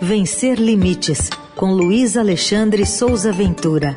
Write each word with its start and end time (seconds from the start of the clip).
Vencer 0.00 0.58
Limites, 0.58 1.30
com 1.56 1.72
Luiz 1.72 2.16
Alexandre 2.16 2.84
Souza 2.84 3.32
Ventura. 3.32 3.96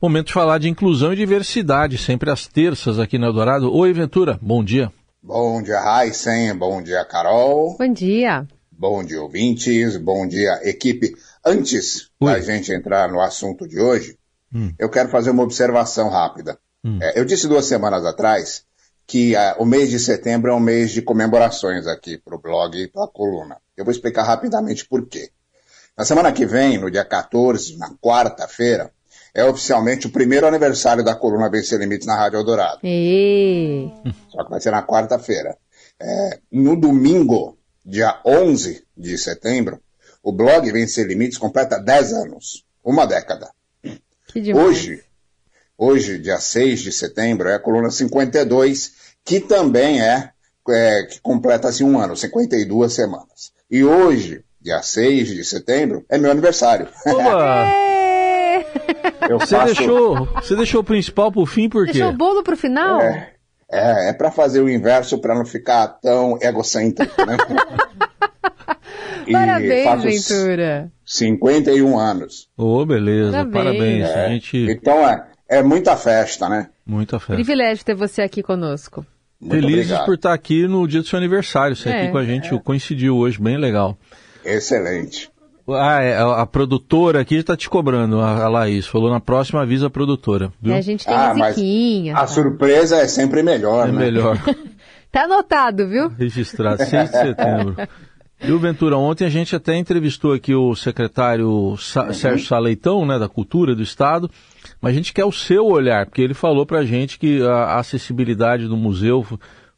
Momento 0.00 0.26
de 0.26 0.32
falar 0.32 0.58
de 0.58 0.68
inclusão 0.68 1.12
e 1.12 1.16
diversidade, 1.16 1.98
sempre 1.98 2.30
às 2.30 2.46
terças 2.46 2.98
aqui 2.98 3.18
no 3.18 3.26
Eldorado. 3.26 3.74
Oi, 3.74 3.92
Ventura, 3.92 4.38
bom 4.40 4.62
dia. 4.62 4.92
Bom 5.22 5.62
dia, 5.62 5.80
Heisen. 5.80 6.54
Bom 6.54 6.82
dia, 6.82 7.04
Carol. 7.04 7.76
Bom 7.76 7.92
dia. 7.92 8.46
Bom 8.70 9.02
dia, 9.02 9.20
ouvintes. 9.20 9.96
Bom 9.96 10.28
dia, 10.28 10.60
equipe. 10.62 11.16
Antes 11.44 12.10
Oi. 12.20 12.32
da 12.32 12.40
gente 12.40 12.70
entrar 12.72 13.10
no 13.10 13.20
assunto 13.20 13.66
de 13.66 13.80
hoje, 13.80 14.16
hum. 14.54 14.72
eu 14.78 14.90
quero 14.90 15.08
fazer 15.08 15.30
uma 15.30 15.42
observação 15.42 16.10
rápida. 16.10 16.58
Hum. 16.84 16.98
É, 17.00 17.18
eu 17.18 17.24
disse 17.24 17.48
duas 17.48 17.64
semanas 17.64 18.04
atrás 18.04 18.65
que 19.06 19.36
uh, 19.36 19.62
o 19.62 19.64
mês 19.64 19.90
de 19.90 19.98
setembro 19.98 20.50
é 20.50 20.54
um 20.54 20.60
mês 20.60 20.90
de 20.90 21.00
comemorações 21.00 21.86
aqui 21.86 22.18
para 22.18 22.34
o 22.34 22.40
blog 22.40 22.76
e 22.76 22.88
para 22.88 23.04
a 23.04 23.08
coluna. 23.08 23.56
Eu 23.76 23.84
vou 23.84 23.92
explicar 23.92 24.24
rapidamente 24.24 24.86
por 24.86 25.06
quê. 25.06 25.30
Na 25.96 26.04
semana 26.04 26.32
que 26.32 26.44
vem, 26.44 26.76
no 26.76 26.90
dia 26.90 27.04
14, 27.04 27.76
na 27.78 27.90
quarta-feira, 27.94 28.90
é 29.32 29.44
oficialmente 29.44 30.06
o 30.06 30.10
primeiro 30.10 30.46
aniversário 30.46 31.04
da 31.04 31.14
coluna 31.14 31.48
Vencer 31.48 31.78
Limites 31.78 32.06
na 32.06 32.16
Rádio 32.16 32.38
Eldorado. 32.38 32.80
E... 32.82 33.90
Só 34.28 34.44
que 34.44 34.50
vai 34.50 34.60
ser 34.60 34.72
na 34.72 34.82
quarta-feira. 34.82 35.56
É, 36.00 36.38
no 36.50 36.74
domingo, 36.76 37.56
dia 37.84 38.20
11 38.24 38.84
de 38.96 39.16
setembro, 39.16 39.80
o 40.22 40.32
blog 40.32 40.70
Vencer 40.72 41.06
Limites 41.06 41.38
completa 41.38 41.78
10 41.78 42.12
anos. 42.12 42.64
Uma 42.82 43.06
década. 43.06 43.50
Que 44.26 44.40
demais. 44.40 44.66
Hoje, 44.66 45.04
hoje, 45.76 46.18
dia 46.18 46.38
6 46.38 46.80
de 46.80 46.92
setembro, 46.92 47.48
é 47.48 47.54
a 47.54 47.60
coluna 47.60 47.90
52, 47.90 48.92
que 49.24 49.40
também 49.40 50.00
é, 50.00 50.30
é 50.68 51.02
que 51.04 51.20
completa-se 51.20 51.84
um 51.84 51.98
ano, 51.98 52.16
52 52.16 52.92
semanas. 52.92 53.52
E 53.70 53.84
hoje, 53.84 54.44
dia 54.60 54.82
6 54.82 55.28
de 55.28 55.44
setembro, 55.44 56.04
é 56.08 56.18
meu 56.18 56.30
aniversário. 56.30 56.88
Oba! 57.06 57.66
você, 59.38 59.56
faço... 59.56 59.74
deixou, 59.74 60.28
você 60.34 60.56
deixou 60.56 60.80
o 60.80 60.84
principal 60.84 61.30
pro 61.30 61.46
fim 61.46 61.68
por 61.68 61.86
quê? 61.86 61.92
Deixou 61.92 62.10
o 62.10 62.16
bolo 62.16 62.42
pro 62.42 62.56
final? 62.56 63.00
É, 63.00 63.32
é, 63.70 64.10
é 64.10 64.12
para 64.12 64.30
fazer 64.30 64.60
o 64.60 64.70
inverso 64.70 65.18
para 65.18 65.34
não 65.34 65.44
ficar 65.44 65.88
tão 65.88 66.38
egocêntrico, 66.40 67.26
né? 67.26 67.36
Parabéns, 69.30 70.28
Ventura. 70.28 70.90
51 71.04 71.98
anos. 71.98 72.48
Ô, 72.56 72.80
oh, 72.80 72.86
beleza, 72.86 73.44
parabéns. 73.44 73.52
parabéns. 73.52 74.08
É, 74.08 74.28
gente... 74.28 74.70
Então 74.70 75.08
é, 75.08 75.26
é 75.48 75.62
muita 75.62 75.96
festa, 75.96 76.48
né? 76.48 76.68
Muita 76.84 77.18
festa. 77.18 77.34
Privilégio 77.34 77.84
ter 77.84 77.94
você 77.94 78.22
aqui 78.22 78.42
conosco. 78.42 79.04
Muito 79.40 79.54
Felizes 79.54 79.86
obrigado. 79.86 80.04
por 80.06 80.14
estar 80.14 80.32
aqui 80.32 80.66
no 80.66 80.86
dia 80.88 81.02
do 81.02 81.06
seu 81.06 81.18
aniversário. 81.18 81.76
Você 81.76 81.88
é. 81.88 82.02
aqui 82.02 82.12
com 82.12 82.18
a 82.18 82.24
gente 82.24 82.54
é. 82.54 82.58
coincidiu 82.58 83.16
hoje, 83.16 83.40
bem 83.40 83.56
legal. 83.56 83.96
Excelente. 84.44 85.30
Ah, 85.68 86.00
é, 86.00 86.16
a 86.16 86.46
produtora 86.46 87.20
aqui 87.20 87.34
está 87.34 87.56
te 87.56 87.68
cobrando, 87.68 88.20
a, 88.20 88.48
Laís. 88.48 88.86
Falou 88.86 89.10
na 89.10 89.18
próxima 89.18 89.62
avisa 89.62 89.88
a 89.88 89.90
produtora. 89.90 90.52
Viu? 90.62 90.72
E 90.72 90.78
a 90.78 90.80
gente 90.80 91.04
tem 91.04 91.14
ah, 91.14 91.34
musiquinha. 91.34 92.14
A 92.14 92.20
tá? 92.20 92.26
surpresa 92.28 92.96
é 92.96 93.08
sempre 93.08 93.42
melhor, 93.42 93.88
é 93.88 93.92
né? 93.92 93.98
melhor. 93.98 94.38
tá 95.10 95.24
anotado, 95.24 95.88
viu? 95.88 96.08
Registrado, 96.08 96.84
6 96.84 97.10
de 97.10 97.16
setembro. 97.18 97.76
Viu, 98.38 98.58
Ventura? 98.58 98.96
Ontem 98.96 99.24
a 99.24 99.30
gente 99.30 99.56
até 99.56 99.76
entrevistou 99.76 100.34
aqui 100.34 100.54
o 100.54 100.74
secretário 100.74 101.74
Sa 101.78 102.04
uhum. 102.04 102.12
Sérgio 102.12 102.46
Saleitão, 102.46 103.04
né, 103.06 103.18
da 103.18 103.28
Cultura 103.28 103.74
do 103.74 103.82
Estado, 103.82 104.30
mas 104.80 104.92
a 104.92 104.94
gente 104.94 105.12
quer 105.12 105.24
o 105.24 105.32
seu 105.32 105.66
olhar, 105.66 106.06
porque 106.06 106.22
ele 106.22 106.34
falou 106.34 106.66
pra 106.66 106.84
gente 106.84 107.18
que 107.18 107.42
a 107.42 107.78
acessibilidade 107.78 108.66
do 108.68 108.76
museu 108.76 109.24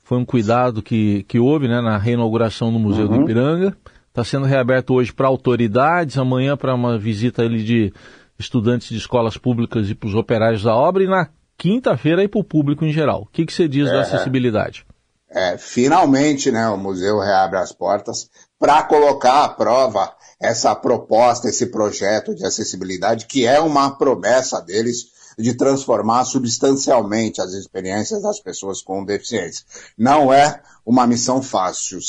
foi 0.09 0.17
um 0.17 0.25
cuidado 0.25 0.83
que, 0.83 1.23
que 1.25 1.39
houve 1.39 1.69
né, 1.69 1.83
na 1.83 1.99
reinauguração 1.99 2.73
do 2.73 2.79
Museu 2.79 3.07
uhum. 3.07 3.19
do 3.19 3.23
Ipiranga. 3.25 3.77
Está 4.09 4.25
sendo 4.25 4.47
reaberto 4.47 4.95
hoje 4.95 5.13
para 5.13 5.29
autoridades, 5.29 6.17
amanhã 6.17 6.57
para 6.57 6.75
uma 6.75 6.99
visita 6.99 7.43
ali 7.43 7.63
de 7.63 7.93
estudantes 8.39 8.89
de 8.89 8.97
escolas 8.97 9.37
públicas 9.37 9.91
e 9.91 9.95
para 9.95 10.09
os 10.09 10.15
operários 10.15 10.63
da 10.63 10.75
obra, 10.75 11.05
e 11.05 11.07
na 11.07 11.29
quinta-feira 11.59 12.23
aí 12.23 12.29
para 12.29 12.41
o 12.41 12.45
público 12.45 12.87
em 12.87 12.93
geral. 12.93 13.23
O 13.23 13.27
que, 13.27 13.45
que 13.45 13.53
você 13.53 13.69
diz 13.69 13.87
é, 13.87 13.93
da 13.93 14.01
acessibilidade? 14.01 14.87
É, 15.31 15.59
finalmente, 15.59 16.51
né, 16.51 16.69
o 16.69 16.79
museu 16.79 17.19
reabre 17.19 17.59
as 17.59 17.71
portas 17.71 18.31
para 18.59 18.83
colocar 18.85 19.45
à 19.45 19.49
prova 19.51 20.11
essa 20.41 20.75
proposta, 20.75 21.49
esse 21.49 21.67
projeto 21.67 22.35
de 22.35 22.47
acessibilidade, 22.47 23.27
que 23.27 23.45
é 23.45 23.61
uma 23.61 23.91
promessa 23.91 24.61
deles 24.61 25.09
de 25.39 25.55
transformar 25.55 26.25
substancialmente 26.25 27.41
as 27.41 27.53
experiências 27.53 28.23
das 28.23 28.41
pessoas 28.41 28.83
com 28.83 29.05
deficiência. 29.05 29.65
Não 29.97 30.33
é 30.33 30.61
uma 30.85 31.07
missão 31.07 31.41
fácil. 31.41 32.01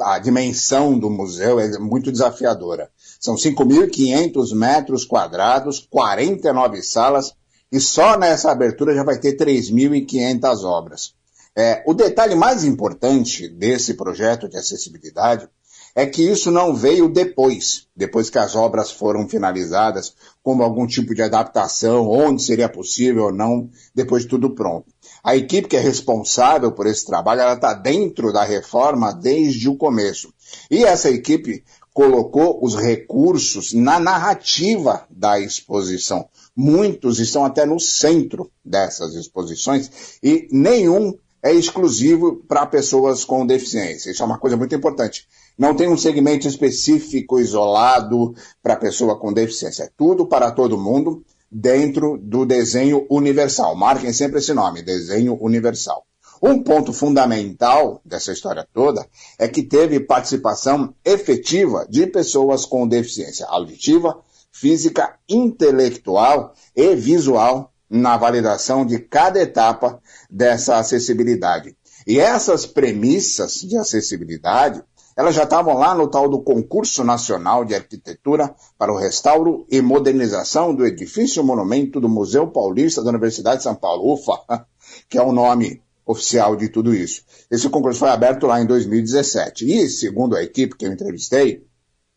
A 0.00 0.18
dimensão 0.18 0.98
do 0.98 1.10
museu 1.10 1.60
é 1.60 1.78
muito 1.78 2.10
desafiadora. 2.10 2.90
São 3.20 3.34
5.500 3.34 4.54
metros 4.54 5.04
quadrados, 5.04 5.78
49 5.90 6.82
salas, 6.82 7.34
e 7.70 7.78
só 7.80 8.18
nessa 8.18 8.50
abertura 8.50 8.94
já 8.94 9.04
vai 9.04 9.18
ter 9.18 9.36
3.500 9.36 10.64
obras. 10.64 11.14
É, 11.56 11.84
o 11.86 11.92
detalhe 11.94 12.34
mais 12.34 12.64
importante 12.64 13.48
desse 13.48 13.94
projeto 13.94 14.48
de 14.48 14.56
acessibilidade 14.56 15.48
é 15.94 16.04
que 16.04 16.22
isso 16.22 16.50
não 16.50 16.74
veio 16.74 17.08
depois, 17.08 17.86
depois 17.94 18.28
que 18.28 18.38
as 18.38 18.56
obras 18.56 18.90
foram 18.90 19.28
finalizadas, 19.28 20.14
como 20.42 20.62
algum 20.62 20.86
tipo 20.86 21.14
de 21.14 21.22
adaptação, 21.22 22.08
onde 22.08 22.42
seria 22.42 22.68
possível 22.68 23.24
ou 23.24 23.32
não, 23.32 23.70
depois 23.94 24.24
de 24.24 24.28
tudo 24.28 24.50
pronto. 24.50 24.86
A 25.22 25.36
equipe 25.36 25.68
que 25.68 25.76
é 25.76 25.80
responsável 25.80 26.72
por 26.72 26.86
esse 26.86 27.06
trabalho, 27.06 27.42
ela 27.42 27.54
está 27.54 27.72
dentro 27.72 28.32
da 28.32 28.42
reforma 28.42 29.12
desde 29.12 29.68
o 29.68 29.76
começo. 29.76 30.34
E 30.70 30.84
essa 30.84 31.08
equipe 31.08 31.62
colocou 31.94 32.58
os 32.60 32.74
recursos 32.74 33.72
na 33.72 34.00
narrativa 34.00 35.06
da 35.08 35.38
exposição. 35.38 36.28
Muitos 36.56 37.20
estão 37.20 37.44
até 37.44 37.64
no 37.64 37.78
centro 37.78 38.50
dessas 38.64 39.14
exposições 39.14 40.18
e 40.20 40.48
nenhum 40.50 41.16
é 41.44 41.52
exclusivo 41.52 42.36
para 42.48 42.64
pessoas 42.64 43.22
com 43.22 43.46
deficiência. 43.46 44.10
Isso 44.10 44.22
é 44.22 44.26
uma 44.26 44.38
coisa 44.38 44.56
muito 44.56 44.74
importante. 44.74 45.28
Não 45.58 45.76
tem 45.76 45.90
um 45.90 45.96
segmento 45.96 46.48
específico, 46.48 47.38
isolado 47.38 48.34
para 48.62 48.76
pessoa 48.76 49.18
com 49.18 49.30
deficiência. 49.30 49.82
É 49.82 49.90
tudo 49.94 50.26
para 50.26 50.50
todo 50.50 50.78
mundo 50.78 51.22
dentro 51.52 52.16
do 52.16 52.46
desenho 52.46 53.06
universal. 53.10 53.76
Marquem 53.76 54.10
sempre 54.10 54.38
esse 54.38 54.54
nome, 54.54 54.80
desenho 54.80 55.36
universal. 55.38 56.06
Um 56.42 56.62
ponto 56.62 56.94
fundamental 56.94 58.00
dessa 58.02 58.32
história 58.32 58.66
toda 58.72 59.06
é 59.38 59.46
que 59.46 59.62
teve 59.62 60.00
participação 60.00 60.94
efetiva 61.04 61.86
de 61.90 62.06
pessoas 62.06 62.64
com 62.64 62.88
deficiência 62.88 63.46
auditiva, 63.46 64.18
física, 64.50 65.18
intelectual 65.28 66.54
e 66.74 66.94
visual 66.94 67.73
na 67.94 68.16
validação 68.16 68.84
de 68.84 68.98
cada 68.98 69.40
etapa 69.40 70.00
dessa 70.28 70.78
acessibilidade. 70.78 71.76
E 72.04 72.18
essas 72.18 72.66
premissas 72.66 73.60
de 73.60 73.76
acessibilidade 73.76 74.82
elas 75.16 75.36
já 75.36 75.44
estavam 75.44 75.74
lá 75.74 75.94
no 75.94 76.08
tal 76.08 76.28
do 76.28 76.42
Concurso 76.42 77.04
Nacional 77.04 77.64
de 77.64 77.72
Arquitetura 77.72 78.52
para 78.76 78.92
o 78.92 78.98
Restauro 78.98 79.64
e 79.70 79.80
Modernização 79.80 80.74
do 80.74 80.84
Edifício 80.84 81.44
Monumento 81.44 82.00
do 82.00 82.08
Museu 82.08 82.48
Paulista 82.48 83.00
da 83.00 83.10
Universidade 83.10 83.58
de 83.58 83.62
São 83.62 83.76
Paulo, 83.76 84.12
UFA, 84.12 84.66
que 85.08 85.16
é 85.16 85.22
o 85.22 85.30
nome 85.30 85.80
oficial 86.04 86.56
de 86.56 86.68
tudo 86.68 86.92
isso. 86.92 87.22
Esse 87.48 87.68
concurso 87.68 88.00
foi 88.00 88.08
aberto 88.08 88.48
lá 88.48 88.60
em 88.60 88.66
2017. 88.66 89.64
E, 89.64 89.88
segundo 89.88 90.36
a 90.36 90.42
equipe 90.42 90.76
que 90.76 90.84
eu 90.84 90.92
entrevistei, 90.92 91.64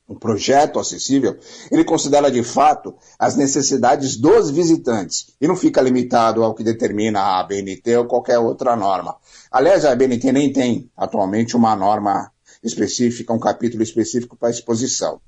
o 0.07 0.15
projeto 0.15 0.79
acessível, 0.79 1.37
ele 1.69 1.83
considera 1.83 2.31
de 2.31 2.41
fato 2.41 2.95
as 3.19 3.35
necessidades 3.35 4.15
dos 4.15 4.49
visitantes 4.49 5.33
e 5.39 5.47
não 5.47 5.55
fica 5.55 5.81
limitado 5.81 6.43
ao 6.43 6.55
que 6.55 6.63
determina 6.63 7.19
a 7.19 7.39
ABNT 7.41 7.97
ou 7.97 8.05
qualquer 8.05 8.39
outra 8.39 8.75
norma. 8.75 9.17
Aliás, 9.51 9.83
a 9.83 9.91
ABNT 9.91 10.31
nem 10.31 10.53
tem 10.53 10.89
atualmente 10.95 11.57
uma 11.57 11.75
norma 11.75 12.31
específica, 12.63 13.33
um 13.33 13.39
capítulo 13.39 13.83
específico 13.83 14.37
para 14.37 14.49
exposição. 14.49 15.19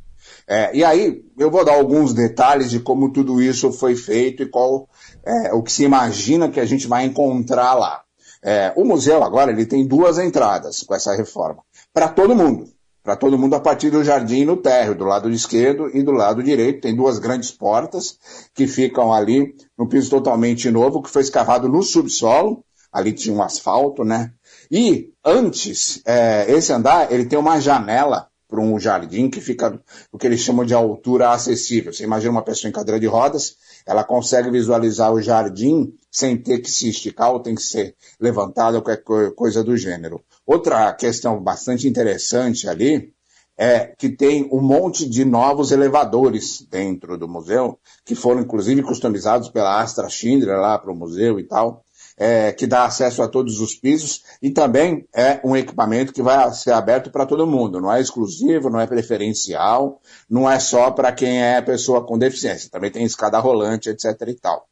É, 0.47 0.75
e 0.75 0.83
aí 0.83 1.23
eu 1.37 1.51
vou 1.51 1.65
dar 1.65 1.75
alguns 1.75 2.13
detalhes 2.13 2.69
de 2.69 2.79
como 2.79 3.11
tudo 3.11 3.41
isso 3.41 3.71
foi 3.71 3.95
feito 3.95 4.43
e 4.43 4.47
qual 4.47 4.87
é, 5.25 5.53
o 5.53 5.61
que 5.61 5.71
se 5.71 5.83
imagina 5.83 6.49
que 6.49 6.59
a 6.59 6.65
gente 6.65 6.87
vai 6.87 7.05
encontrar 7.05 7.73
lá. 7.73 8.01
É, 8.41 8.71
o 8.77 8.85
museu 8.85 9.21
agora 9.21 9.51
ele 9.51 9.65
tem 9.65 9.85
duas 9.85 10.17
entradas 10.17 10.81
com 10.83 10.95
essa 10.95 11.13
reforma 11.13 11.61
para 11.93 12.07
todo 12.07 12.35
mundo, 12.35 12.69
para 13.03 13.15
todo 13.15 13.37
mundo 13.37 13.55
a 13.55 13.59
partir 13.59 13.89
do 13.89 14.03
jardim 14.03 14.45
no 14.45 14.57
térreo, 14.57 14.95
do 14.95 15.05
lado 15.05 15.29
esquerdo 15.29 15.89
e 15.93 16.03
do 16.03 16.11
lado 16.11 16.43
direito. 16.43 16.81
Tem 16.81 16.95
duas 16.95 17.19
grandes 17.19 17.51
portas 17.51 18.17
que 18.53 18.67
ficam 18.67 19.13
ali 19.13 19.55
no 19.77 19.87
piso 19.87 20.09
totalmente 20.09 20.69
novo 20.69 21.01
que 21.01 21.09
foi 21.09 21.21
escavado 21.21 21.67
no 21.67 21.81
subsolo. 21.81 22.63
Ali 22.91 23.13
tinha 23.13 23.35
um 23.35 23.43
asfalto, 23.43 24.03
né? 24.03 24.31
E 24.71 25.11
antes, 25.23 26.01
é, 26.05 26.51
esse 26.51 26.73
andar, 26.73 27.11
ele 27.11 27.25
tem 27.25 27.37
uma 27.37 27.59
janela 27.59 28.27
para 28.49 28.59
um 28.59 28.79
jardim 28.79 29.29
que 29.29 29.39
fica 29.39 29.79
o 30.11 30.17
que 30.17 30.25
eles 30.25 30.41
chamam 30.41 30.65
de 30.65 30.73
altura 30.73 31.29
acessível. 31.29 31.93
Você 31.93 32.03
imagina 32.03 32.31
uma 32.31 32.41
pessoa 32.41 32.67
em 32.67 32.73
cadeira 32.73 32.99
de 32.99 33.05
rodas, 33.05 33.55
ela 33.85 34.03
consegue 34.03 34.49
visualizar 34.49 35.13
o 35.13 35.21
jardim 35.21 35.93
sem 36.11 36.35
ter 36.35 36.59
que 36.59 36.69
se 36.69 36.89
esticar 36.89 37.31
ou 37.31 37.39
tem 37.39 37.53
que 37.53 37.61
ser 37.61 37.95
levantado 38.19 38.75
ou 38.75 38.81
qualquer 38.81 39.33
coisa 39.35 39.63
do 39.63 39.77
gênero. 39.77 40.23
Outra 40.49 40.91
questão 40.93 41.39
bastante 41.41 41.87
interessante 41.87 42.67
ali 42.67 43.13
é 43.55 43.93
que 43.97 44.09
tem 44.09 44.49
um 44.51 44.61
monte 44.61 45.07
de 45.07 45.23
novos 45.23 45.71
elevadores 45.71 46.65
dentro 46.69 47.17
do 47.17 47.27
museu, 47.27 47.77
que 48.05 48.15
foram 48.15 48.41
inclusive 48.41 48.81
customizados 48.81 49.49
pela 49.49 49.81
Astra 49.81 50.09
Schindler 50.09 50.59
lá 50.59 50.79
para 50.79 50.91
o 50.91 50.95
museu 50.95 51.39
e 51.39 51.43
tal 51.43 51.83
é, 52.19 52.51
que 52.51 52.67
dá 52.67 52.83
acesso 52.83 53.23
a 53.23 53.27
todos 53.27 53.61
os 53.61 53.75
pisos 53.75 54.23
e 54.41 54.49
também 54.49 55.07
é 55.13 55.39
um 55.43 55.55
equipamento 55.55 56.11
que 56.11 56.21
vai 56.21 56.51
ser 56.53 56.71
aberto 56.71 57.09
para 57.09 57.25
todo 57.25 57.47
mundo. 57.47 57.79
Não 57.79 57.91
é 57.91 58.01
exclusivo, 58.01 58.69
não 58.69 58.79
é 58.79 58.85
preferencial, 58.85 60.01
não 60.29 60.49
é 60.49 60.59
só 60.59 60.91
para 60.91 61.13
quem 61.13 61.41
é 61.41 61.61
pessoa 61.61 62.05
com 62.05 62.17
deficiência. 62.17 62.69
Também 62.69 62.91
tem 62.91 63.05
escada 63.05 63.39
rolante, 63.39 63.89
etc. 63.89 64.05
e 64.27 64.33
tal. 64.33 64.67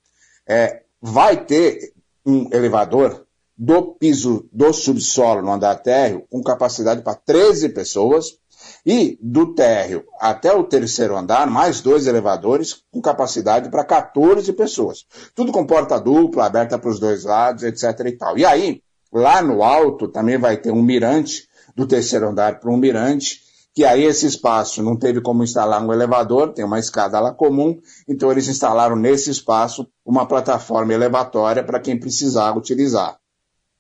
É, 0.46 0.82
vai 1.02 1.46
ter 1.46 1.94
um 2.26 2.50
elevador 2.52 3.27
do 3.58 3.96
piso 3.96 4.48
do 4.52 4.72
subsolo 4.72 5.42
no 5.42 5.52
andar 5.52 5.76
térreo 5.76 6.24
com 6.30 6.44
capacidade 6.44 7.02
para 7.02 7.16
13 7.16 7.70
pessoas 7.70 8.38
e 8.86 9.18
do 9.22 9.54
térreo 9.54 10.04
até 10.20 10.54
o 10.54 10.64
terceiro 10.64 11.18
andar, 11.18 11.48
mais 11.48 11.82
dois 11.82 12.08
elevadores 12.08 12.84
com 12.92 13.02
capacidade 13.02 13.70
para 13.70 13.84
14 13.84 14.52
pessoas. 14.54 15.06
Tudo 15.34 15.52
com 15.52 15.66
porta 15.66 16.00
dupla, 16.00 16.46
aberta 16.46 16.78
para 16.78 16.90
os 16.90 17.00
dois 17.00 17.24
lados, 17.24 17.64
etc. 17.64 17.84
e 18.06 18.12
tal. 18.12 18.38
E 18.38 18.46
aí, 18.46 18.82
lá 19.12 19.42
no 19.42 19.64
alto, 19.64 20.08
também 20.08 20.38
vai 20.38 20.58
ter 20.58 20.72
um 20.72 20.82
mirante, 20.82 21.48
do 21.76 21.86
terceiro 21.86 22.28
andar 22.28 22.60
para 22.60 22.72
um 22.72 22.78
mirante, 22.78 23.40
que 23.76 23.86
aí 23.86 24.04
esse 24.04 24.26
espaço 24.26 24.82
não 24.82 24.98
teve 24.98 25.22
como 25.22 25.44
instalar 25.44 25.86
um 25.86 25.94
elevador, 25.94 26.52
tem 26.52 26.66
uma 26.66 26.80
escada 26.80 27.20
lá 27.20 27.32
comum, 27.32 27.80
então 28.08 28.32
eles 28.32 28.48
instalaram 28.48 28.96
nesse 28.96 29.30
espaço 29.30 29.88
uma 30.04 30.26
plataforma 30.26 30.92
elevatória 30.92 31.64
para 31.64 31.80
quem 31.80 32.00
precisar 32.00 32.58
utilizar. 32.58 33.20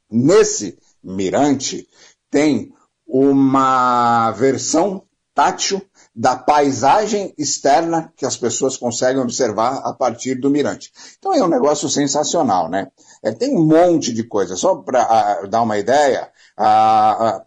Nesse 0.10 0.78
mirante 1.04 1.88
tem 2.30 2.74
uma 3.06 4.32
versão 4.32 5.04
tátil 5.34 5.82
da 6.16 6.36
paisagem 6.36 7.32
externa 7.38 8.12
que 8.18 8.26
as 8.26 8.36
pessoas 8.36 8.76
conseguem 8.76 9.22
observar 9.22 9.84
a 9.86 9.94
partir 9.94 10.34
do 10.34 10.50
mirante. 10.50 10.92
Então 11.20 11.32
é 11.32 11.44
um 11.44 11.48
negócio 11.48 11.88
sensacional, 11.88 12.68
né? 12.68 12.88
É, 13.24 13.32
tem 13.32 13.56
um 13.56 13.64
monte 13.64 14.12
de 14.12 14.24
coisa. 14.24 14.56
Só 14.56 14.78
para 14.78 15.46
dar 15.46 15.62
uma 15.62 15.78
ideia, 15.78 16.28
a, 16.58 17.30
a, 17.30 17.46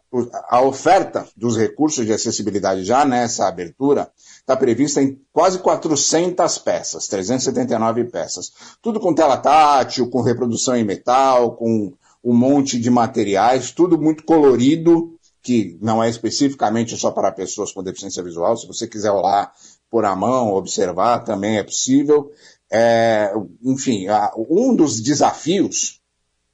a, 0.51 0.63
oferta 0.63 1.27
dos 1.37 1.57
recursos 1.57 2.07
de 2.07 2.13
acessibilidade 2.13 2.85
já 2.85 3.05
nessa 3.05 3.49
abertura 3.49 4.09
está 4.39 4.57
prevista 4.57 5.03
em 5.03 5.21
quase 5.33 5.59
400 5.59 6.59
peças, 6.59 7.09
379 7.09 8.05
peças. 8.05 8.53
Tudo 8.81 9.01
com 9.01 9.13
tela 9.13 9.37
tátil, 9.37 10.09
com 10.09 10.23
reprodução 10.23 10.77
em 10.77 10.85
metal, 10.85 11.57
com 11.57 11.93
um 12.23 12.35
monte 12.35 12.79
de 12.79 12.91
materiais, 12.91 13.71
tudo 13.71 14.01
muito 14.01 14.25
colorido 14.25 15.19
que 15.43 15.79
não 15.81 16.03
é 16.03 16.09
especificamente 16.09 16.97
só 16.97 17.11
para 17.11 17.33
pessoas 17.33 17.73
com 17.73 17.83
deficiência 17.83 18.23
visual. 18.23 18.57
Se 18.57 18.67
você 18.67 18.87
quiser 18.87 19.11
olhar 19.11 19.53
por 19.91 20.05
a 20.05 20.15
mão, 20.15 20.53
observar, 20.53 21.21
também 21.21 21.59
é 21.59 21.65
possível. 21.65 22.31
É, 22.71 23.33
enfim, 23.63 24.07
um 24.49 24.75
dos 24.77 25.01
desafios 25.01 26.01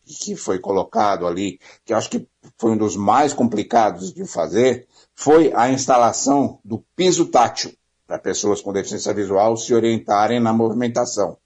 que 0.06 0.36
foi 0.36 0.58
colocado 0.60 1.26
ali, 1.26 1.58
que 1.84 1.92
acho 1.92 2.08
que 2.08 2.28
foi 2.56 2.72
um 2.72 2.76
dos 2.76 2.96
mais 2.96 3.32
complicados 3.32 4.12
de 4.12 4.24
fazer, 4.24 4.86
foi 5.14 5.52
a 5.52 5.68
instalação 5.68 6.60
do 6.64 6.84
piso 6.94 7.26
tátil 7.26 7.72
para 8.06 8.18
pessoas 8.18 8.60
com 8.60 8.72
deficiência 8.72 9.12
visual 9.12 9.56
se 9.56 9.74
orientarem 9.74 10.38
na 10.38 10.52
movimentação. 10.52 11.36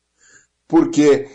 Porque 0.70 1.28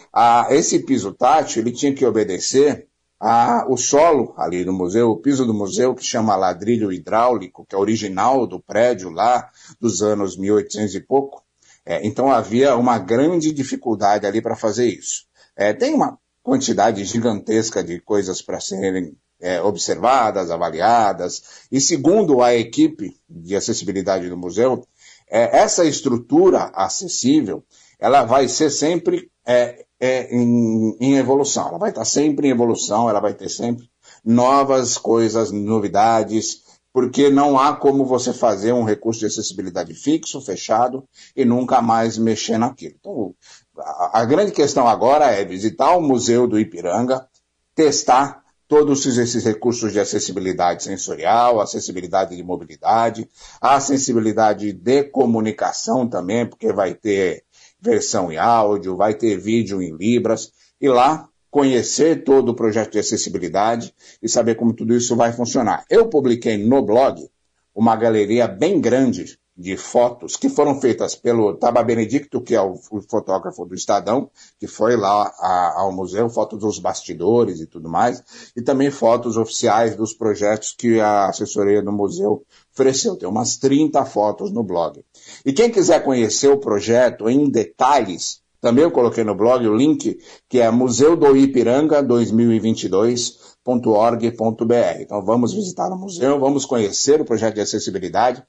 esse 0.50 0.80
piso 0.80 1.14
tátil 1.14 1.62
ele 1.62 1.74
tinha 1.74 1.94
que 1.94 2.06
obedecer 2.06 2.88
a, 3.20 3.66
o 3.70 3.76
solo 3.76 4.34
ali 4.38 4.64
do 4.64 4.72
museu, 4.72 5.10
o 5.10 5.18
piso 5.18 5.46
do 5.46 5.54
museu, 5.54 5.94
que 5.94 6.04
chama 6.04 6.36
ladrilho 6.36 6.92
hidráulico, 6.92 7.66
que 7.66 7.76
é 7.76 7.78
original 7.78 8.48
do 8.48 8.60
prédio 8.60 9.10
lá 9.10 9.50
dos 9.80 10.02
anos 10.02 10.38
1800 10.38 10.96
e 10.96 11.02
pouco. 11.02 11.44
É, 11.86 12.06
então 12.06 12.32
havia 12.32 12.76
uma 12.76 12.98
grande 12.98 13.52
dificuldade 13.52 14.26
ali 14.26 14.42
para 14.42 14.56
fazer 14.56 14.88
isso. 14.88 15.26
É, 15.56 15.74
tem 15.74 15.94
uma 15.94 16.18
quantidade 16.42 17.04
gigantesca 17.04 17.84
de 17.84 18.00
coisas 18.00 18.42
para 18.42 18.60
serem 18.60 19.16
é, 19.40 19.62
observadas, 19.62 20.50
avaliadas, 20.50 21.44
e 21.72 21.80
segundo 21.82 22.42
a 22.42 22.56
equipe 22.56 23.20
de 23.30 23.56
acessibilidade 23.56 24.30
do 24.30 24.38
museu, 24.38 24.86
é, 25.30 25.58
essa 25.58 25.86
estrutura 25.86 26.72
acessível, 26.74 27.64
ela 28.00 28.24
vai 28.24 28.48
ser 28.48 28.70
sempre 28.70 29.30
é, 29.46 29.86
é, 30.00 30.36
em, 30.36 30.98
em 31.00 31.18
evolução. 31.18 31.70
Ela 31.70 31.78
vai 31.78 31.90
estar 31.90 32.06
sempre 32.06 32.48
em 32.48 32.52
evolução, 32.52 33.10
ela 33.10 33.20
vai 33.20 33.34
ter 33.34 33.50
sempre 33.50 33.90
novas 34.24 34.98
coisas, 34.98 35.52
novidades, 35.52 36.64
porque 36.92 37.30
não 37.30 37.60
há 37.60 37.76
como 37.76 38.06
você 38.06 38.34
fazer 38.34 38.74
um 38.74 38.84
recurso 38.84 39.20
de 39.20 39.26
acessibilidade 39.26 39.94
fixo, 39.94 40.42
fechado, 40.42 41.04
e 41.36 41.44
nunca 41.44 41.82
mais 41.82 42.18
mexer 42.18 42.58
naquilo. 42.58 42.96
Então, 43.00 43.36
a, 43.78 44.22
a 44.22 44.26
grande 44.26 44.52
questão 44.52 44.88
agora 44.88 45.26
é 45.26 45.44
visitar 45.44 45.96
o 45.96 46.02
Museu 46.02 46.48
do 46.48 46.60
Ipiranga, 46.60 47.28
testar 47.76 48.46
todos 48.68 49.06
esses 49.06 49.44
recursos 49.44 49.92
de 49.92 50.00
acessibilidade 50.00 50.84
sensorial, 50.84 51.62
acessibilidade 51.62 52.36
de 52.36 52.44
mobilidade, 52.44 53.30
acessibilidade 53.62 54.74
de 54.74 55.04
comunicação 55.04 56.08
também, 56.08 56.46
porque 56.46 56.74
vai 56.74 56.94
ter 56.94 57.45
versão 57.86 58.32
em 58.32 58.38
áudio, 58.38 58.98
vai 58.98 59.14
ter 59.14 59.38
vídeo 59.38 59.82
em 59.82 59.96
Libras, 59.96 60.52
e 60.82 60.90
lá 60.90 61.30
conhecer 61.50 62.24
todo 62.24 62.50
o 62.50 62.56
projeto 62.56 62.92
de 62.92 63.00
acessibilidade 63.00 63.94
e 64.22 64.28
saber 64.28 64.56
como 64.56 64.74
tudo 64.74 64.94
isso 64.94 65.16
vai 65.16 65.32
funcionar. 65.32 65.86
Eu 65.90 66.10
publiquei 66.10 66.58
no 66.58 66.82
blog 66.82 67.30
uma 67.74 67.96
galeria 67.96 68.48
bem 68.48 68.82
grande 68.82 69.40
de 69.58 69.78
fotos 69.78 70.36
que 70.36 70.50
foram 70.50 70.82
feitas 70.82 71.16
pelo 71.16 71.56
Taba 71.56 71.82
Benedicto, 71.82 72.42
que 72.42 72.54
é 72.54 72.62
o, 72.62 72.76
fotógrafo 73.10 73.66
do 73.66 73.74
Estadão, 73.74 74.30
que 74.60 74.68
foi 74.68 74.98
lá 74.98 75.34
a, 75.40 75.80
ao 75.80 75.94
museu, 75.94 76.30
fotos 76.30 76.60
dos 76.60 76.78
bastidores 76.78 77.62
e 77.62 77.66
tudo 77.66 77.88
mais, 77.88 78.22
e 78.56 78.62
também 78.62 78.92
fotos 78.92 79.38
oficiais 79.38 79.96
dos 79.96 80.14
projetos 80.14 80.76
que 80.78 81.00
a 81.00 81.30
assessoria 81.30 81.82
do 81.82 81.92
museu 81.92 82.44
ofereceu. 82.74 83.16
Tem 83.16 83.30
umas 83.30 83.56
30 83.56 84.04
fotos 84.06 84.52
no 84.52 84.62
blog. 84.62 85.02
E 85.46 85.54
quem 85.54 85.72
quiser 85.72 86.04
conhecer 86.04 86.50
o 86.50 86.58
projeto 86.58 87.30
em 87.30 87.50
detalhes, 87.50 88.42
também 88.60 88.84
eu 88.84 88.92
coloquei 88.92 89.24
no 89.24 89.36
blog 89.36 89.66
o 89.68 89.76
link, 89.76 90.20
que 90.50 90.60
é 90.60 90.70
Museu 90.70 91.16
do 91.16 91.38
Ipiranga 91.38 92.04
2022.org.br. 92.04 95.02
Então 95.02 95.24
vamos 95.24 95.54
visitar 95.54 95.88
o 95.90 95.98
museu, 95.98 96.38
vamos 96.40 96.66
conhecer 96.66 97.22
o 97.22 97.26
projeto 97.26 97.56
de 97.56 97.62
acessibilidade, 97.62 98.44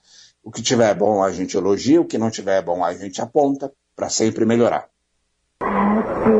o 0.47 0.51
que 0.53 0.63
tiver 0.63 0.95
bom 0.95 1.25
a 1.25 1.33
gente 1.33 1.57
elogia, 1.57 2.01
o 2.01 2.05
que 2.05 2.17
não 2.17 2.31
tiver 2.31 2.63
bom 2.63 2.85
a 2.85 2.95
gente 2.95 3.21
aponta 3.21 3.73
para 3.97 4.09
sempre 4.09 4.45
melhorar. 4.47 4.87
Happy 5.61 6.31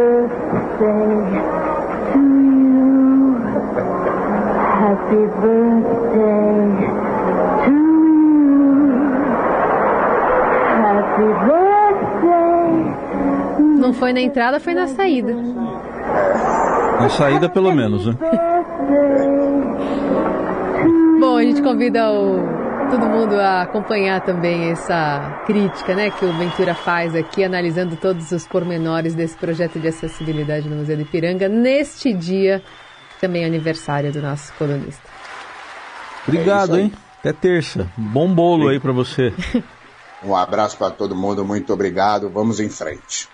birthday 0.00 0.66
to 0.80 0.98
you. 1.30 1.46
Happy 4.82 5.22
birthday 5.40 6.42
to 7.62 7.76
you. 8.10 8.90
Happy 10.82 11.28
birthday. 11.46 12.74
Não 13.78 13.92
foi 13.92 14.12
na 14.12 14.20
entrada, 14.20 14.58
foi 14.58 14.74
na 14.74 14.88
saída. 14.88 15.32
Na 17.00 17.08
saída, 17.10 17.48
pelo 17.48 17.72
menos, 17.72 18.06
né? 18.06 18.16
Bom, 21.20 21.36
a 21.36 21.42
gente 21.42 21.62
convida 21.62 22.12
o, 22.12 22.55
todo 22.88 23.06
mundo 23.08 23.34
a 23.34 23.62
acompanhar 23.62 24.20
também 24.20 24.70
essa 24.70 25.42
crítica 25.44 25.94
né, 25.94 26.10
que 26.10 26.24
o 26.24 26.32
Ventura 26.32 26.74
faz 26.74 27.14
aqui, 27.14 27.42
analisando 27.42 27.96
todos 27.96 28.30
os 28.30 28.46
pormenores 28.46 29.14
desse 29.14 29.36
projeto 29.36 29.78
de 29.80 29.88
acessibilidade 29.88 30.68
no 30.68 30.76
Museu 30.76 30.96
de 30.96 31.02
Ipiranga, 31.02 31.48
neste 31.48 32.12
dia, 32.12 32.62
também 33.20 33.44
aniversário 33.44 34.12
do 34.12 34.22
nosso 34.22 34.52
colunista. 34.54 35.02
Obrigado, 36.26 36.76
é 36.76 36.82
hein? 36.82 36.92
Até 37.18 37.32
terça. 37.32 37.90
Bom 37.96 38.32
bolo 38.32 38.64
Sim. 38.64 38.70
aí 38.70 38.80
para 38.80 38.92
você. 38.92 39.32
Um 40.24 40.34
abraço 40.34 40.78
para 40.78 40.90
todo 40.90 41.14
mundo, 41.14 41.44
muito 41.44 41.72
obrigado. 41.72 42.30
Vamos 42.30 42.58
em 42.58 42.70
frente. 42.70 43.28